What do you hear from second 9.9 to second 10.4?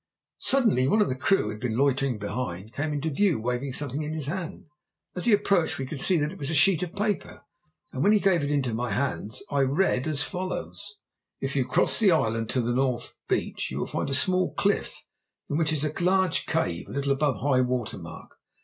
as